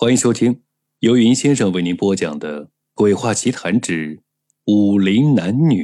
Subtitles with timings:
[0.00, 0.62] 欢迎收听
[1.00, 4.22] 由云先生为您播讲的《鬼话奇谈之
[4.66, 5.82] 武林男女》。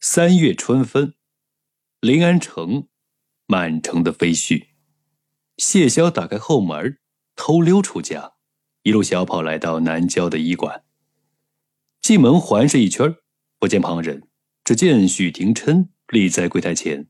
[0.00, 1.14] 三月春分，
[2.00, 2.88] 临安城
[3.46, 4.70] 满城的飞絮。
[5.58, 6.98] 谢霄打开后门，
[7.36, 8.32] 偷溜出家，
[8.82, 10.82] 一路小跑来到南郊的医馆。
[12.02, 13.14] 进门环视一圈，
[13.60, 14.26] 不见旁人，
[14.64, 17.06] 只见许廷琛立在柜台前，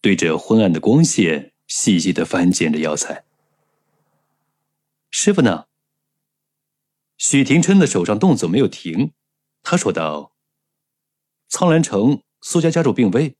[0.00, 3.26] 对着昏暗的光线细细的翻检着药材。
[5.10, 5.66] 师傅呢？
[7.16, 9.12] 许廷琛的手上动作没有停，
[9.62, 10.32] 他说道
[11.48, 13.36] ：“苍兰城苏家家主病危，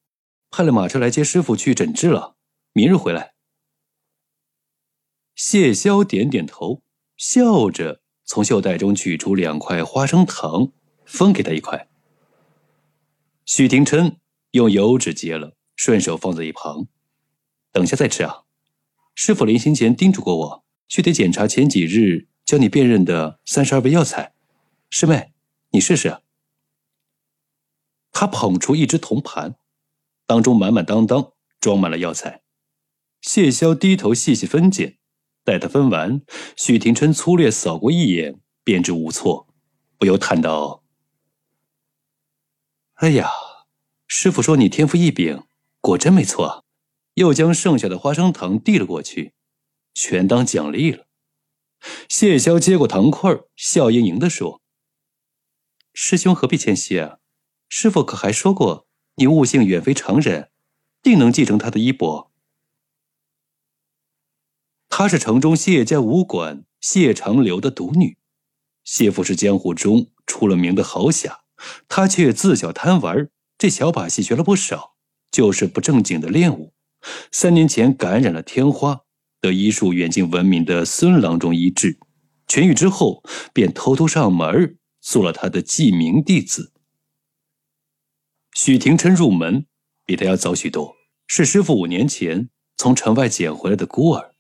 [0.51, 2.37] 派了马车来接师傅去诊治了，
[2.73, 3.35] 明日回来。”
[5.37, 6.83] 谢霄点点头，
[7.17, 10.73] 笑着从袖袋中取出两块花生糖，
[11.05, 11.89] 分给他一块。
[13.45, 14.19] 许廷琛
[14.51, 16.89] 用油纸接了，顺手放在一旁
[17.71, 18.43] ：“等下再吃啊，
[19.15, 24.33] 师傅临行前叮嘱过我。”须得检查前几日教你辨认的三十二味药材，
[24.91, 25.33] 师妹，
[25.71, 26.19] 你试试。
[28.11, 29.57] 他捧出一只铜盘，
[30.27, 32.43] 当中满满当当装满了药材。
[33.21, 34.99] 谢霄低头细细分拣，
[35.45, 36.23] 待他分完，
[36.57, 39.47] 许廷琛粗略扫过一眼，便知无错，
[39.99, 40.83] 不由叹道
[42.95, 43.31] ：“哎呀，
[44.07, 45.45] 师傅说你天赋异禀，
[45.81, 46.65] 果真没错。”
[47.15, 49.35] 又将剩下的花生糖递了过去。
[50.01, 51.09] 全当奖励了。
[52.09, 54.63] 谢霄接过糖块，笑盈盈地说
[55.93, 57.19] ：“师兄何必谦虚啊？
[57.69, 60.53] 师傅可还说过，你悟性远非常人，
[61.03, 62.31] 定能继承他的衣钵。
[64.89, 68.17] 她是城中谢家武馆谢长流的独女，
[68.85, 71.41] 谢父是江湖中出了名的豪侠，
[71.89, 74.95] 他却自小贪玩，这小把戏学了不少，
[75.33, 76.73] 就是不正经的练武。
[77.33, 79.01] 三年前感染了天花。”
[79.41, 81.99] 得医术远近闻名的孙郎中医治，
[82.47, 83.23] 痊愈之后，
[83.53, 86.73] 便偷偷上门做了他的记名弟子。
[88.55, 89.67] 许廷琛入门
[90.05, 90.97] 比他要早许多，
[91.27, 94.35] 是师傅五年前从城外捡回来的孤儿。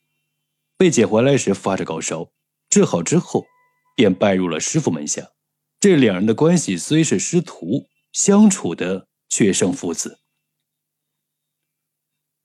[0.76, 2.32] 被捡回来时发着高烧，
[2.68, 3.46] 治好之后，
[3.94, 5.30] 便拜入了师傅门下。
[5.78, 10.18] 这两人的关系虽是师徒，相处的却胜父子。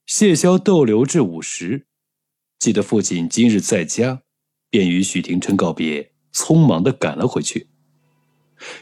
[0.05, 1.87] 谢霄逗留至午时。
[2.63, 4.21] 记得父亲今日在家，
[4.69, 7.67] 便与许廷琛告别，匆忙的赶了回去。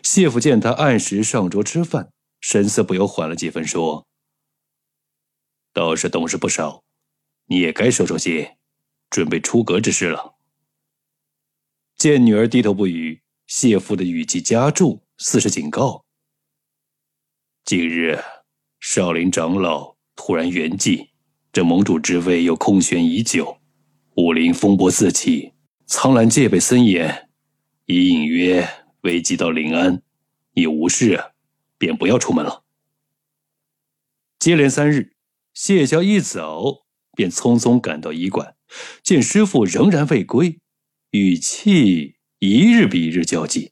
[0.03, 4.05] 谢父见他按时上桌吃饭，神色不由缓了几分，说
[5.73, 6.83] ：“倒是懂事不少，
[7.47, 8.49] 你也该收收心，
[9.09, 10.35] 准备出阁之事了。”
[11.97, 16.05] 见女儿低头不语，谢父的语气加重，似是警告
[17.65, 18.19] ：“近日，
[18.79, 21.09] 少林长老突然圆寂，
[21.51, 23.57] 这盟主之位又空悬已久。”
[24.15, 25.53] 武林风波四起，
[25.85, 27.29] 苍兰戒备森严，
[27.85, 28.67] 已隐约
[29.01, 30.01] 危及到临安。
[30.53, 31.31] 你无事，
[31.77, 32.65] 便不要出门了。
[34.37, 35.15] 接连三日，
[35.53, 36.83] 谢霄一早
[37.13, 38.55] 便匆匆赶到医馆，
[39.01, 40.59] 见师傅仍然未归，
[41.11, 43.71] 语气一日比一日焦急。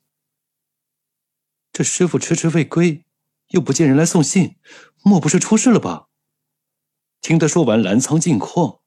[1.74, 3.04] 这师傅迟迟未归，
[3.50, 4.56] 又不见人来送信，
[5.04, 6.08] 莫不是出事了吧？
[7.20, 8.79] 听他说完澜沧近况。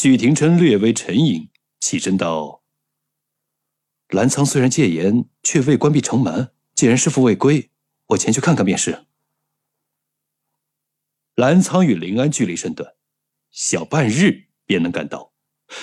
[0.00, 1.48] 许廷琛略微沉吟，
[1.80, 2.62] 起身道
[4.10, 6.52] ：“澜沧虽然戒严，却未关闭城门。
[6.72, 7.72] 既然师傅未归，
[8.06, 9.06] 我前去看看便是。”
[11.34, 12.94] 澜沧与临安距离甚短，
[13.50, 15.32] 小半日便能赶到。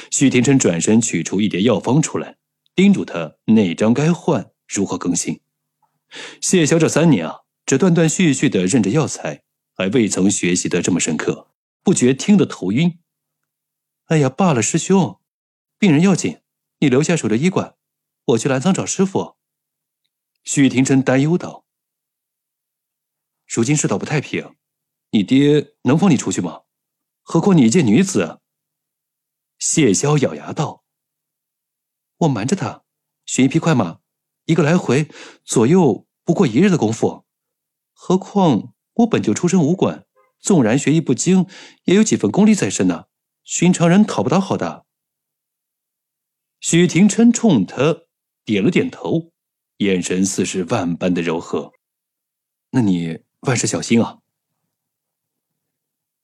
[0.09, 2.37] 许廷琛转身取出一叠药方出来，
[2.73, 5.41] 叮嘱他哪张该换，如何更新。
[6.39, 9.43] 谢霄这三年啊，只断断续续的认着药材，
[9.73, 11.51] 还未曾学习得这么深刻，
[11.83, 12.97] 不觉听得头晕。
[14.05, 15.19] 哎呀，罢了，师兄，
[15.79, 16.41] 病人要紧，
[16.77, 17.75] 你留下守着医馆，
[18.25, 19.35] 我去澜沧找师傅。
[20.43, 21.65] 许廷琛担忧道
[23.49, 24.55] ：“如今世道不太平，
[25.09, 26.61] 你爹能放你出去吗？
[27.23, 28.41] 何况你一介女子。”
[29.57, 30.83] 谢霄咬牙道
[32.17, 32.83] ：“我瞒着他，
[33.25, 34.01] 寻一匹快马，
[34.45, 35.09] 一个来回
[35.43, 37.25] 左右不过一日的功夫。
[37.91, 40.05] 何况我本就出身武馆，
[40.37, 41.47] 纵然学艺不精，
[41.85, 43.05] 也有几分功力在身呢。”
[43.45, 44.85] 寻常人讨不到好的。
[46.59, 48.05] 许廷琛冲他
[48.43, 49.31] 点了点头，
[49.77, 51.71] 眼神似是万般的柔和。
[52.71, 54.19] 那你万事小心啊！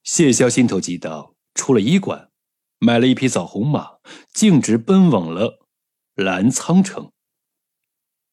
[0.04, 2.32] 谢霄心头急道：“出了医馆，
[2.80, 4.00] 买了一匹枣红马，
[4.34, 5.68] 径直奔往了
[6.16, 7.12] 澜沧城。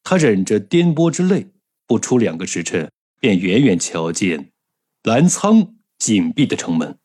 [0.02, 1.52] 他忍着颠簸之泪，
[1.86, 2.90] 不出两个时辰，
[3.20, 4.50] 便远远瞧见
[5.02, 6.98] 澜沧紧闭的城门。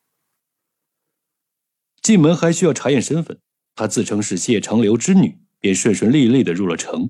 [2.04, 3.40] 进门还需要查验身份，
[3.76, 7.10] 他自称是谢长流之女，便顺顺利利的入了城。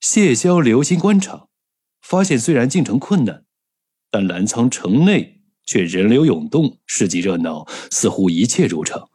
[0.00, 1.48] 谢霄留心观察，
[2.00, 3.44] 发现虽然进城困难，
[4.12, 9.10] 但澜沧城内却人流涌动，市集热闹，似乎一切如常。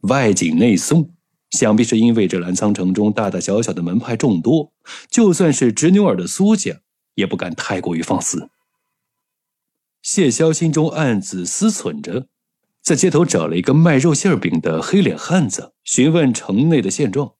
[0.00, 1.14] 外紧内松，
[1.50, 4.72] 想必是因为这澜沧城中大大小小的门派众多，
[5.08, 6.80] 就算是执牛耳的苏家，
[7.14, 8.50] 也不敢太过于放肆。
[10.06, 12.28] 谢霄心中暗自思忖着，
[12.80, 17.34] 在街头找了一个卖肉馅饼的黑脸汉子，询问城内的现状。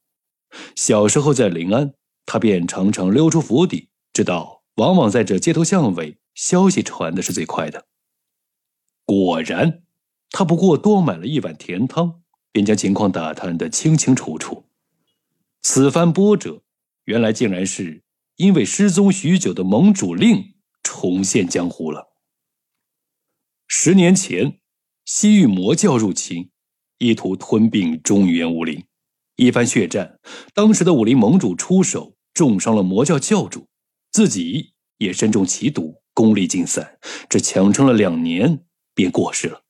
[0.74, 1.94] 小时候在临安。
[2.26, 7.86] 他便常常溜出府邸，知道往往在这街头巷尾，消息传的是最快的。
[9.04, 9.84] 果然，
[10.32, 12.20] 他不过多买了一碗甜汤，
[12.50, 14.64] 便将情况打探得清清楚楚。
[15.62, 16.62] 此番波折，
[17.04, 18.02] 原来竟然是
[18.34, 22.15] 因为失踪许久的盟主令重现江湖了。
[23.68, 24.58] 十年前，
[25.04, 26.50] 西域魔教入侵，
[26.98, 28.84] 意图吞并中原武林，
[29.36, 30.18] 一番血战，
[30.54, 32.14] 当时的武林盟主出手。
[32.36, 33.66] 重伤了魔教教主，
[34.12, 36.98] 自己也身中奇毒，功力尽散，
[37.30, 38.62] 这强撑了两年
[38.94, 39.62] 便过世了。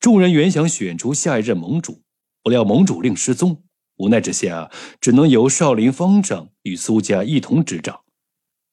[0.00, 2.00] 众人原想选出下一任盟主，
[2.42, 3.62] 不料盟主令失踪，
[3.98, 4.70] 无奈之下，
[5.02, 8.00] 只能由少林方丈与苏家一同执掌，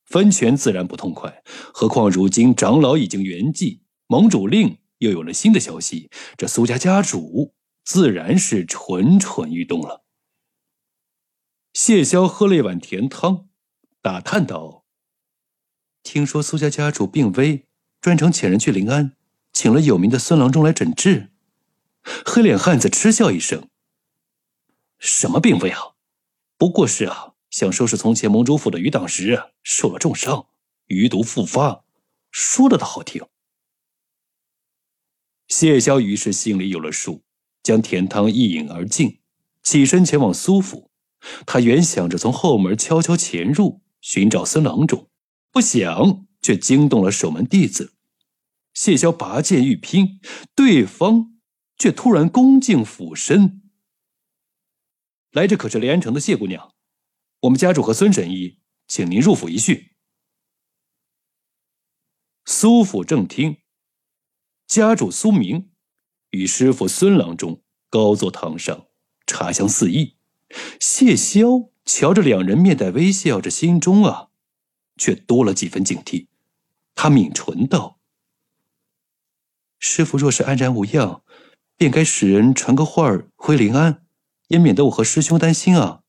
[0.05, 1.43] 分权自然不痛快。
[1.73, 7.53] 何况如今长老已经圆寂，盟主令又有了新的消息，这苏家家主
[7.83, 10.03] 自然是蠢蠢欲动了。
[11.73, 13.49] 谢霄喝了一碗甜汤，
[14.01, 14.85] 打探道
[16.03, 17.67] ：“听说苏家家主病危，
[17.99, 19.17] 专程遣人去临安，
[19.51, 21.31] 请了有名的孙郎中来诊治。”
[22.25, 23.67] 黑脸汉子嗤笑一声
[24.99, 25.95] ：“什么病危啊？
[26.57, 30.47] 不过是啊，想收拾从前盟主府的余党时受了重伤，
[30.87, 31.85] 余毒复发，
[32.29, 33.25] 说的倒好听。”
[35.47, 37.23] 谢霄于是心里有了数，
[37.63, 39.21] 将甜汤一饮而尽，
[39.63, 40.91] 起身前往苏府。
[41.45, 45.09] 他原想着从后门悄悄潜入寻找孙郎中，
[45.49, 47.93] 不想却惊动了守门弟子。
[48.73, 50.19] 谢霄拔剑欲拼，
[50.53, 51.37] 对方
[51.77, 53.61] 却突然恭敬俯身
[55.31, 56.74] ：“来者可是临安城的谢姑娘？
[57.45, 58.57] 我们家主和孙神医，
[58.87, 59.91] 请您入府一叙。”
[62.45, 63.57] 苏府正厅，
[64.65, 65.69] 家主苏明
[66.31, 68.87] 与师傅孙郎中高坐堂上，
[69.27, 70.17] 茶香四溢。
[70.79, 74.29] 谢霄瞧着两人面带微笑，这心中啊，
[74.97, 76.27] 却多了几分警惕。
[76.95, 77.99] 他抿唇道
[79.77, 81.23] ：“师傅若是安然无恙，
[81.77, 84.07] 便该使人传个话儿回临安，
[84.47, 86.01] 也免得我和师兄担心啊。”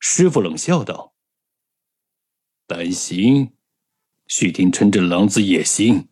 [0.00, 1.14] 师傅冷笑道
[2.66, 3.52] ：“担心？
[4.26, 6.08] 许廷琛这狼子野心，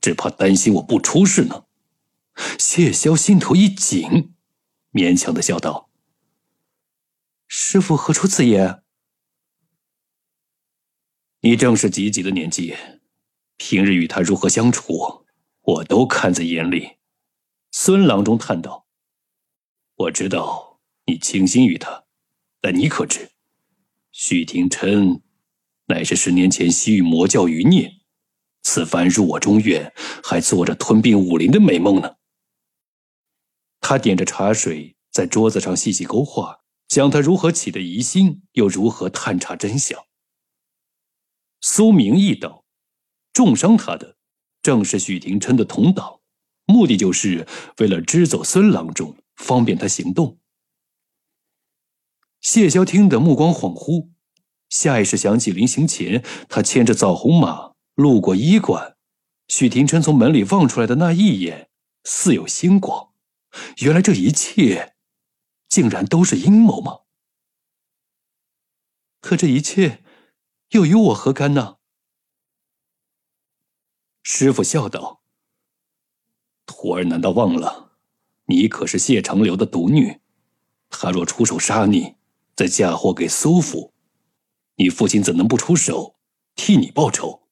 [0.00, 1.66] 只怕担心我不出事呢。”
[2.58, 4.34] 谢霄心头一紧，
[4.92, 5.90] 勉强的笑道。
[7.48, 8.84] 师傅何出此言？
[11.40, 12.76] 你正是及笄的年纪，
[13.56, 15.26] 平日与他如何相处，
[15.62, 16.98] 我都看在眼里。
[17.72, 18.86] 孙郎中叹道
[19.96, 22.04] ：“我知道你倾心于他，
[22.60, 23.30] 但你可知，
[24.12, 25.22] 许廷琛
[25.86, 27.92] 乃是十年前西域魔教余孽，
[28.62, 29.92] 此番入我中院，
[30.22, 32.16] 还做着吞并武林的美梦呢。”
[33.80, 36.60] 他点着茶水，在桌子上细细勾画。
[36.90, 39.96] 将他如何起的疑心，又如何探查真相？
[41.60, 42.64] 苏明义道
[43.32, 44.16] ：“重伤他的，
[44.60, 46.18] 正是许廷琛的同党，
[46.64, 47.46] 目的就是
[47.78, 50.36] 为了支走孙郎中，方便他行动。”
[52.40, 54.10] 谢霄听得目光恍惚，
[54.68, 58.96] 下意识想起临行前他牵着枣红马路过医馆，
[59.48, 61.70] 许廷琛从门里望出来的那一眼，
[62.04, 63.10] 似有星光。
[63.78, 64.96] 原来这一切。
[65.70, 67.02] 竟然都是阴谋吗？
[69.20, 70.02] 可这一切
[70.70, 71.76] 又与我何干呢？
[74.24, 75.22] 师傅笑道
[76.66, 77.92] ：“徒儿难道忘了，
[78.46, 80.20] 你可是谢长流的独女？
[80.88, 82.16] 他若出手杀你，
[82.60, 83.94] 再嫁祸给苏府，
[84.74, 86.20] 你父亲怎能不出手
[86.54, 87.48] 替你报仇？”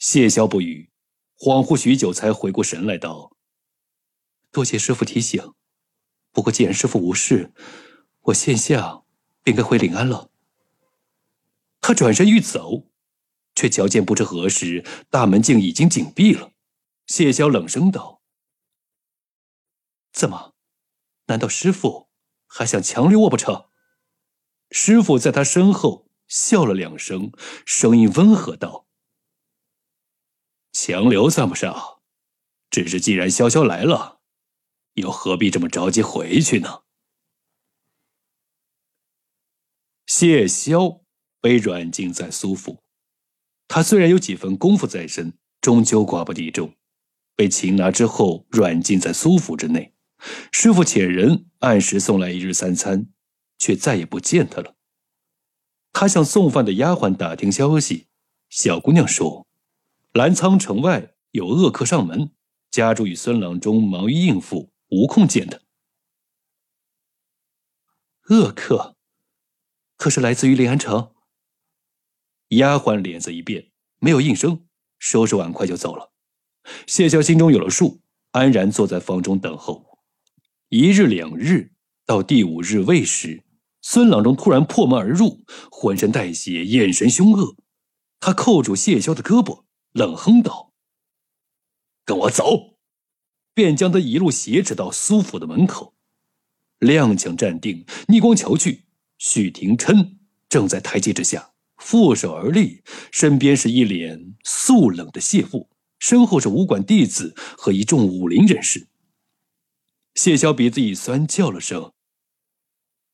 [0.00, 0.90] 谢霄不语，
[1.36, 3.36] 恍惚许久，才回过神来道
[4.50, 5.52] ：“多谢师傅提醒。”
[6.32, 7.52] 不过，既然师傅无事，
[8.22, 9.02] 我现下
[9.42, 10.30] 便该回临安了。
[11.82, 12.88] 他转身欲走，
[13.54, 16.52] 却瞧见不知何时大门竟已经紧闭了。
[17.06, 18.22] 谢霄冷声道
[20.10, 20.54] ：“怎么？
[21.26, 22.08] 难道师傅
[22.54, 23.66] 还想强留我不成？”
[24.70, 27.32] 师傅在他身后笑了两声，
[27.66, 28.86] 声音温和道
[30.72, 32.00] ：“强留算不上，
[32.70, 34.20] 只是既然潇潇来了，
[34.94, 36.82] 又何必这么着急回去呢？”
[40.06, 41.02] 谢萧
[41.40, 42.82] 被软禁在苏府，
[43.68, 46.76] 他虽然有几分功夫在身，终究寡不敌众，
[47.34, 49.91] 被擒拿之后软禁在苏府之内。
[50.50, 53.08] 师傅遣人按时送来一日三餐，
[53.58, 54.76] 却再也不见他了。
[55.92, 58.08] 他向送饭的丫鬟打听消息，
[58.48, 59.46] 小姑娘说，
[60.12, 62.30] 澜沧城外有恶客上门，
[62.70, 65.60] 家主与孙郎中忙于应付，无空见他。
[68.30, 68.96] 恶客，
[69.96, 71.12] 可是来自于临安城？
[72.48, 74.66] 丫鬟脸色一变，没有应声，
[74.98, 76.12] 收拾碗筷就走了。
[76.86, 78.00] 谢霄心中有了数，
[78.30, 79.91] 安然坐在房中等候。
[80.74, 81.70] 一日两日，
[82.06, 83.42] 到第五日未时，
[83.82, 87.56] 孙郎中突然破门而入，浑身带血，眼神凶恶。
[88.20, 90.72] 他扣住谢霄的胳膊，冷哼道
[92.06, 92.78] ：“跟我走！”
[93.52, 95.92] 便将他一路挟持到苏府的门口。
[96.80, 98.84] 踉跄站定，逆光瞧去，
[99.18, 100.16] 许廷琛
[100.48, 108.86] 正在台阶之下，负手而立，身边是一脸肃冷的谢父，身后是武馆弟子和一众武林人士。
[110.14, 111.94] 谢霄鼻子一酸，叫了声：“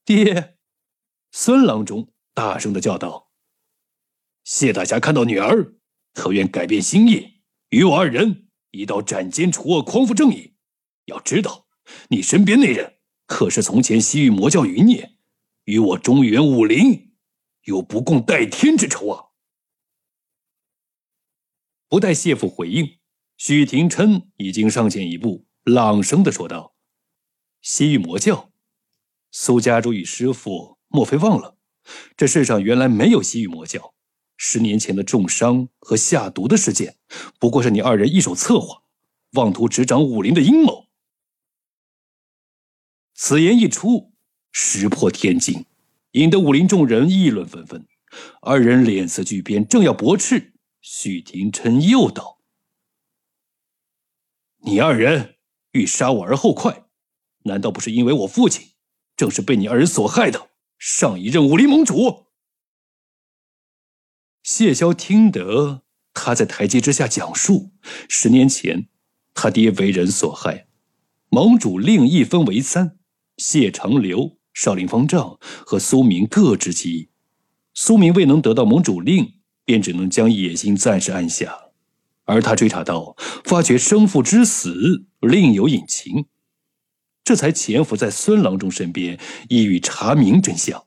[0.04, 0.58] 爹！”
[1.30, 3.30] 孙郎中大声的叫道
[4.42, 5.76] ：“谢大侠看到女儿，
[6.12, 10.56] 特愿改变心意，与我二人一道斩奸除恶，匡扶正义。
[11.04, 11.68] 要知道，
[12.08, 15.16] 你身边那人可是从前西域魔教余孽，
[15.64, 17.14] 与我中原武林
[17.62, 19.24] 有不共戴天之仇啊！”
[21.88, 22.98] 不待谢父回应，
[23.36, 26.74] 许廷琛已经上前一步，朗声的说道。
[27.70, 28.50] 西域魔教，
[29.30, 31.58] 苏家主与师傅莫非忘了，
[32.16, 33.92] 这世上原来没有西域魔教。
[34.38, 36.96] 十年前的重伤和下毒的事件，
[37.38, 38.84] 不过是你二人一手策划，
[39.32, 40.86] 妄图执掌武林的阴谋。
[43.12, 44.14] 此言一出，
[44.50, 45.66] 石破天惊，
[46.12, 47.86] 引得武林众人议论纷纷。
[48.40, 52.38] 二人脸色巨变，正要驳斥，许廷琛又道
[54.64, 55.36] ：“你二人
[55.72, 56.84] 欲杀我而后快。”
[57.44, 58.68] 难道不是因为我父亲
[59.16, 62.26] 正是被你二人所害的上一任武林盟主？
[64.42, 65.82] 谢霄听得
[66.14, 67.72] 他在台阶之下讲述，
[68.08, 68.88] 十年前
[69.34, 70.66] 他爹为人所害，
[71.28, 72.98] 盟主令一分为三，
[73.36, 77.08] 谢长流、少林方丈和苏明各执其一。
[77.74, 81.70] 苏明未能得到盟主令，便只能将野心暂时按下，
[82.24, 83.14] 而他追查到，
[83.44, 86.26] 发觉生父之死另有隐情。
[87.28, 89.20] 这才潜伏在孙郎中身边，
[89.50, 90.86] 意欲查明真相。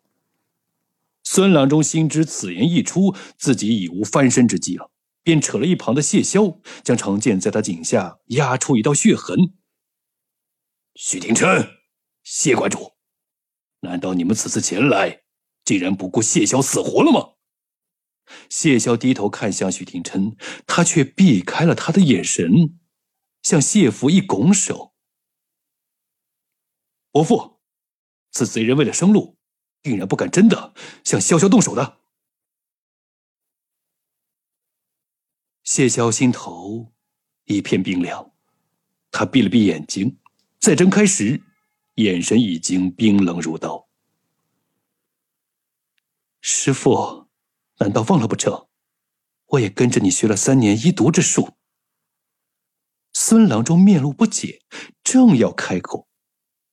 [1.24, 4.90] 孙郎中心知此言一出，自己已无翻身之计了，
[5.22, 9.54] 便扯了一旁的谢霄，将长剑在他颈下压出一道血痕。
[10.96, 11.78] 许廷琛，
[12.24, 12.94] 谢馆主，
[13.82, 15.22] 难道你们此次前来，
[15.64, 17.34] 竟然不顾谢霄死活了吗？
[18.50, 22.80] 谢霄低头看向许廷琛，他却避开了他的眼神，
[23.44, 24.91] 向谢福一拱手。
[27.12, 27.60] 伯父，
[28.32, 29.38] 此贼人为了生路，
[29.82, 32.00] 定然不敢真的向潇潇动手的。
[35.64, 36.92] 谢萧心头
[37.46, 38.34] 一片冰凉，
[39.12, 40.20] 他闭了闭眼睛，
[40.60, 41.44] 再睁开时，
[41.96, 43.88] 眼神已经冰冷如刀。
[46.40, 47.28] 师傅，
[47.80, 48.68] 难道忘了不成？
[49.48, 51.58] 我也跟着你学了三年医毒之术。
[53.14, 54.62] 孙郎中面露不解，
[55.04, 56.08] 正要开口。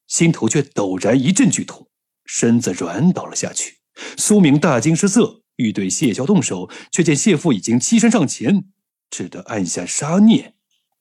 [0.09, 1.89] 心头却陡然一阵剧痛，
[2.25, 3.79] 身子软倒了下去。
[4.17, 8.65] 苏明大惊失色，欲对谢霄动手，却见谢父已经欺身上前，
[9.11, 10.55] 只得按下杀念，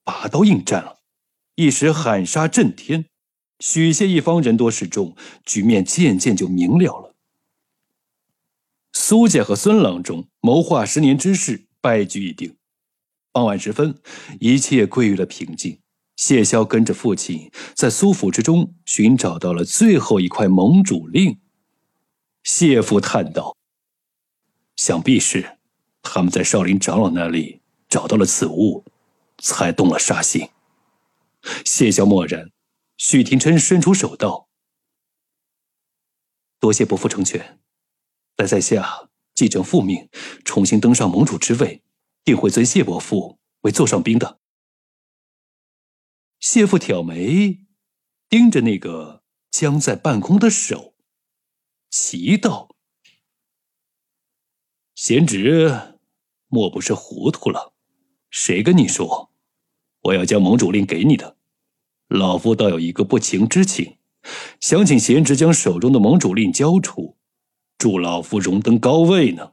[0.04, 1.00] 拔刀应战了。
[1.56, 3.06] 一时喊杀震天，
[3.60, 7.16] 许谢一方人多势众，局面渐渐就明了了。
[8.94, 12.58] 苏家和孙郎中谋划十年之事，败局已定。
[13.32, 14.00] 傍晚时分，
[14.40, 15.80] 一切归于了平静。
[16.18, 21.40] 谢霄跟着父亲在苏府之中寻找到了最后一块盟主令。
[22.44, 23.56] 谢父叹道
[24.76, 25.60] ：“想必是
[26.02, 28.84] 他们在少林长老那里找到了此物，
[29.38, 30.50] 才动了杀心。”
[31.64, 32.52] 谢霄默然。
[32.98, 34.48] 许廷琛伸出手道
[36.60, 37.60] ：“多谢伯父成全，
[38.36, 40.10] 待在下继承父命，
[40.44, 41.84] 重新登上盟主之位，
[42.24, 44.40] 定会尊谢伯父为座上宾的。”
[46.50, 47.66] 谢父挑眉，
[48.30, 50.94] 盯着那个僵在半空的手，
[51.90, 52.74] 奇道
[54.96, 55.98] ：“贤侄，
[56.48, 57.74] 莫不是糊涂了？
[58.30, 59.30] 谁跟你说，
[60.04, 61.36] 我要将盟主令给你的。
[62.08, 63.98] 老夫倒有一个不情之请，
[64.62, 67.18] 想请贤侄将手中的盟主令交出，
[67.78, 69.52] 助老夫荣登高位呢。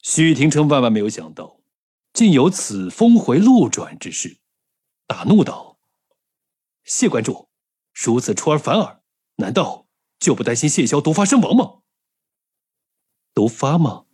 [0.00, 1.58] 许廷琛万万没有想到，
[2.12, 4.38] 竟有此峰回路转之事，
[5.06, 5.78] 大怒道
[6.84, 7.48] ：“谢关主，
[7.92, 9.02] 如此出尔反尔，
[9.36, 9.86] 难道
[10.18, 11.82] 就不担心谢霄毒发身亡吗？”
[13.32, 14.06] 毒发吗？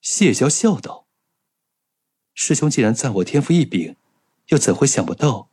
[0.00, 1.06] 谢霄笑道
[2.34, 3.96] ：“师兄既然赞我天赋异禀，
[4.48, 5.48] 又怎会想不到？”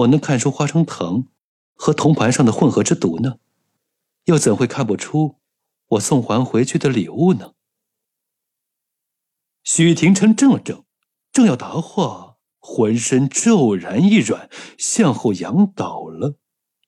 [0.00, 1.26] 我能看出花生藤
[1.74, 3.38] 和铜盘上的混合之毒呢，
[4.24, 5.36] 又怎会看不出
[5.88, 7.52] 我送还回去的礼物呢？
[9.62, 10.86] 许廷琛怔了怔，
[11.30, 12.29] 正要答话，
[12.60, 14.48] 浑身骤然一软，
[14.78, 16.36] 向后仰倒了，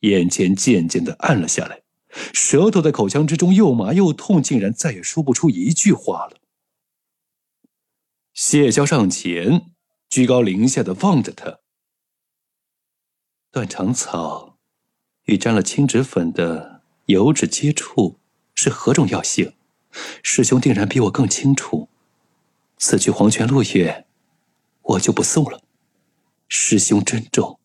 [0.00, 1.82] 眼前渐渐的暗了下来，
[2.32, 6.36] 舌头在口腔之中又麻又痛，竟然再也说不出一句话了。
[8.34, 9.72] 谢霄上前，
[10.08, 11.60] 居高临下的望着他。
[13.50, 14.58] 断肠草
[15.24, 18.18] 与沾了青纸粉的油脂接触
[18.54, 19.52] 是何种药性？
[20.22, 21.90] 师兄定然比我更清楚。
[22.78, 24.06] 此去黄泉路远，
[24.82, 25.62] 我就不送了。
[26.48, 27.58] 师兄珍重。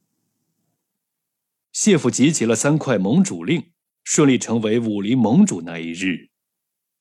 [1.71, 3.71] 谢府集齐了三块盟主令，
[4.03, 6.29] 顺利成为武林盟主那一日，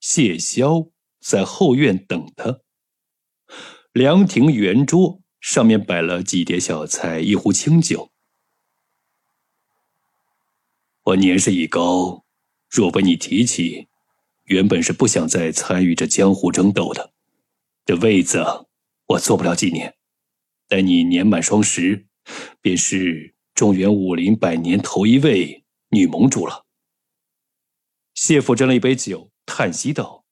[0.00, 2.60] 谢霄在后院等他。
[3.92, 8.10] 凉亭圆桌上面摆了几碟小菜，一壶清酒。
[11.04, 12.24] 我年事已高，
[12.68, 13.88] 若被你提起，
[14.44, 17.12] 原本是不想再参与这江湖争斗的。
[17.84, 18.44] 这位子
[19.06, 19.96] 我坐不了几年，
[20.68, 22.06] 待你年满双十，
[22.60, 26.66] 便是中原武林百年头一位女盟主了。
[28.14, 30.24] 谢父斟了一杯酒，叹息道：“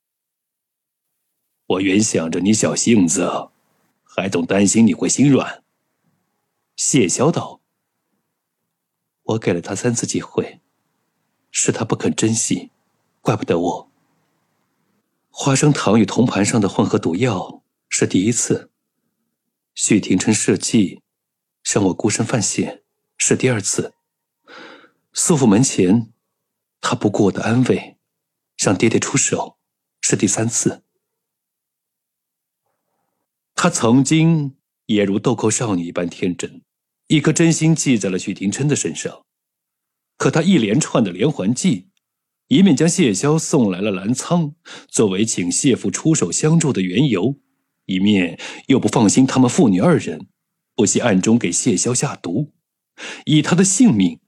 [1.67, 3.51] 我原想着你小性子，
[4.03, 5.63] 还总担心你会心软。”
[6.77, 7.61] 谢小道
[9.23, 10.61] ：“我给了他三次机会。”
[11.57, 12.73] 是他不肯珍惜，
[13.21, 13.91] 怪不得我。
[15.31, 18.73] 花生糖与铜盘上的混合毒药是第一次，
[19.75, 21.03] 许廷琛设计
[21.65, 22.83] 让我孤身犯险
[23.17, 23.95] 是第二次，
[25.13, 26.13] 素府门前
[26.81, 27.97] 他不顾我的安危，
[28.57, 29.59] 让爹爹出手
[30.01, 30.85] 是第三次。
[33.57, 34.57] 他曾经
[34.87, 36.63] 也如豆蔻少女一般天真，
[37.09, 39.25] 一颗真心记在了许廷琛的身上。
[40.17, 41.89] 可他一连串的连环计，
[42.47, 44.55] 一面将谢霄送来了澜沧，
[44.87, 47.37] 作为请谢父出手相助的缘由，
[47.87, 50.27] 一面又不放心他们父女二人，
[50.75, 52.53] 不惜暗中给谢霄下毒，
[53.25, 54.21] 以他的性命，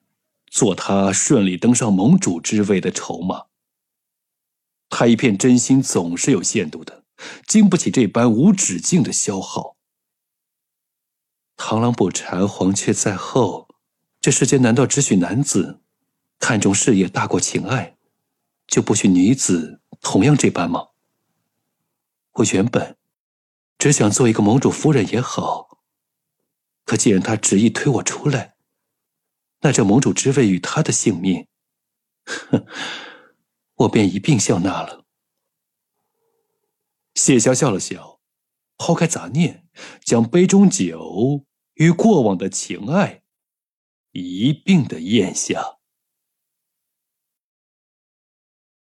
[0.51, 3.47] 做他顺利登上盟主之位的筹码。
[4.89, 7.05] 他一片真心总是有限度的，
[7.47, 9.77] 经不起这般无止境的消耗。
[11.57, 13.67] 螳螂捕蝉，黄雀在后。
[14.21, 15.81] 这世间难道只许男子
[16.39, 17.97] 看重事业大过情爱，
[18.67, 20.89] 就不许女子同样这般吗？
[22.33, 22.97] 我原本
[23.79, 25.79] 只想做一个盟主夫人也好，
[26.85, 28.57] 可既然他执意推我出来，
[29.61, 31.47] 那这盟主之位与他的性命，
[32.25, 32.67] 哼，
[33.75, 35.05] 我便一并笑纳了。
[37.15, 38.21] 谢霄笑了笑，
[38.77, 39.69] 抛开杂念，
[40.05, 43.23] 将杯中酒与过往的情爱。
[44.13, 45.76] 一并的咽下。